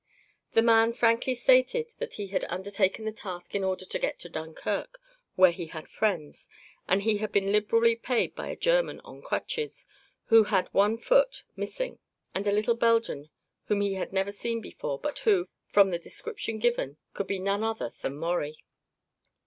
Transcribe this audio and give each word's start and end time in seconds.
The 0.53 0.63
man 0.63 0.93
frankly 0.93 1.35
stated 1.35 1.91
that 1.99 2.15
he 2.15 2.25
had 2.29 2.43
undertaken 2.45 3.05
the 3.05 3.11
task 3.11 3.53
in 3.53 3.63
order 3.63 3.85
to 3.85 3.99
get 3.99 4.17
to 4.21 4.29
Dunkirk, 4.29 4.99
where 5.35 5.51
he 5.51 5.67
had 5.67 5.87
friends, 5.87 6.49
and 6.87 7.03
he 7.03 7.17
had 7.17 7.31
been 7.31 7.51
liberally 7.51 7.95
paid 7.95 8.33
by 8.33 8.49
a 8.49 8.55
German 8.55 8.99
on 9.01 9.21
crutches, 9.21 9.85
who 10.29 10.45
had 10.45 10.69
one 10.73 10.97
foot 10.97 11.43
missing, 11.55 11.99
and 12.33 12.47
a 12.47 12.51
little 12.51 12.73
Belgian 12.73 13.29
whom 13.65 13.81
he 13.81 13.93
had 13.93 14.11
never 14.11 14.31
seen 14.31 14.59
before, 14.59 14.97
but 14.97 15.19
who, 15.19 15.45
from 15.67 15.91
the 15.91 15.99
description 15.99 16.57
given, 16.57 16.97
could 17.13 17.27
be 17.27 17.37
none 17.37 17.63
other 17.63 17.91
than 18.01 18.17
Maurie. 18.17 18.63